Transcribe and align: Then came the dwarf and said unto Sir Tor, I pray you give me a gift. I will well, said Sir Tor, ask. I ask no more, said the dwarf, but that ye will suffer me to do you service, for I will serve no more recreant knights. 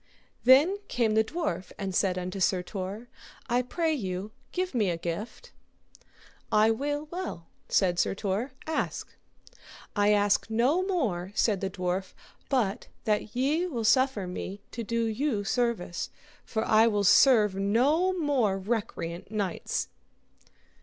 Then 0.45 0.77
came 0.87 1.13
the 1.13 1.23
dwarf 1.23 1.71
and 1.77 1.93
said 1.93 2.17
unto 2.17 2.39
Sir 2.39 2.63
Tor, 2.63 3.07
I 3.47 3.61
pray 3.61 3.93
you 3.93 4.31
give 4.51 4.73
me 4.73 4.89
a 4.89 4.97
gift. 4.97 5.51
I 6.51 6.71
will 6.71 7.07
well, 7.11 7.49
said 7.69 7.99
Sir 7.99 8.15
Tor, 8.15 8.53
ask. 8.65 9.13
I 9.95 10.11
ask 10.11 10.49
no 10.49 10.81
more, 10.81 11.31
said 11.35 11.61
the 11.61 11.69
dwarf, 11.69 12.15
but 12.49 12.87
that 13.03 13.35
ye 13.35 13.67
will 13.67 13.83
suffer 13.85 14.25
me 14.25 14.63
to 14.71 14.83
do 14.83 15.03
you 15.05 15.43
service, 15.43 16.09
for 16.43 16.65
I 16.65 16.87
will 16.87 17.03
serve 17.03 17.53
no 17.53 18.11
more 18.17 18.57
recreant 18.57 19.29
knights. 19.29 19.89